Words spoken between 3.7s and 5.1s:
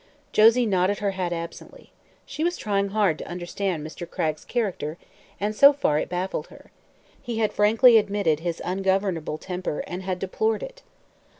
Mr. Cragg's character,